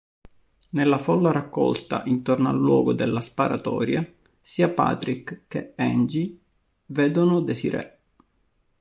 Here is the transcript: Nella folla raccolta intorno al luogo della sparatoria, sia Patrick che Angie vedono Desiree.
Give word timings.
Nella 0.71 0.97
folla 0.97 1.31
raccolta 1.31 2.01
intorno 2.07 2.49
al 2.49 2.57
luogo 2.57 2.91
della 2.91 3.21
sparatoria, 3.21 4.03
sia 4.41 4.67
Patrick 4.67 5.41
che 5.47 5.73
Angie 5.77 6.39
vedono 6.87 7.39
Desiree. 7.41 7.99